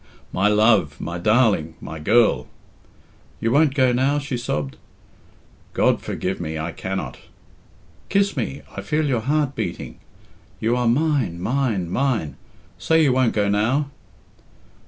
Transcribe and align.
"My 0.33 0.47
love! 0.47 0.99
My 0.99 1.19
darling! 1.19 1.75
My 1.79 1.99
girl!" 1.99 2.47
"You 3.39 3.51
won't 3.51 3.75
go 3.75 3.91
now?" 3.93 4.17
she 4.17 4.35
sobbed. 4.35 4.77
"God 5.73 6.01
forgive 6.01 6.41
me, 6.41 6.57
I 6.57 6.71
cannot." 6.71 7.17
"Kiss 8.09 8.35
me. 8.35 8.63
I 8.75 8.81
feel 8.81 9.05
your 9.05 9.21
heart 9.21 9.53
beating. 9.53 9.99
You 10.59 10.75
are 10.75 10.87
mine 10.87 11.39
mine 11.39 11.87
mine! 11.91 12.35
Say 12.79 13.03
you 13.03 13.13
won't 13.13 13.33
go 13.33 13.47
now!" 13.47 13.91